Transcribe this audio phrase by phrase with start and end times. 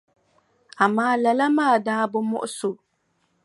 [0.83, 2.73] Amaa lala maa daa bi muɣisi o.